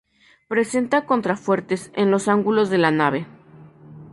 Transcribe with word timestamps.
Presenta 0.47 1.05
contrafuertes 1.05 1.91
en 1.93 2.09
los 2.09 2.27
ángulos 2.27 2.71
de 2.71 2.79
la 2.79 2.89
nave. 2.89 3.27